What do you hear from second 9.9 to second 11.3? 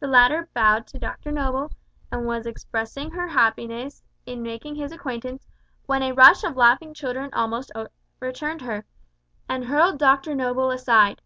Dr Noble aside.